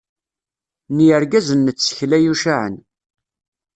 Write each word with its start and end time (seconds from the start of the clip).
N 0.95 0.97
yirgazen 1.05 1.65
n 1.71 1.73
tsekla 1.77 2.17
yucaɛen. 2.23 2.75